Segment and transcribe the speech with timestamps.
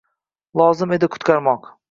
[0.61, 1.71] Lozim edi qutqarmoq.